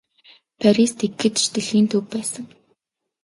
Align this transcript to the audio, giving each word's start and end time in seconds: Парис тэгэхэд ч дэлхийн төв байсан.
Парис 0.59 0.91
тэгэхэд 0.99 1.33
ч 1.39 1.41
дэлхийн 1.53 1.87
төв 1.91 2.03
байсан. 2.11 2.45